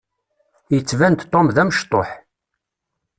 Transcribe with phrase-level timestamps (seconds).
[0.75, 2.09] Yettban-d Tom d amecṭuḥ.